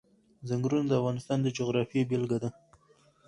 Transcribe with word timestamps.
ځنګلونه 0.49 0.87
د 0.89 0.93
افغانستان 1.01 1.37
د 1.41 1.47
جغرافیې 1.57 2.07
بېلګه 2.09 2.37
ده. 2.43 2.49